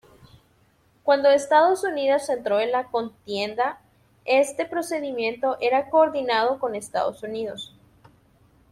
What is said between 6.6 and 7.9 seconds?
Estados Unidos.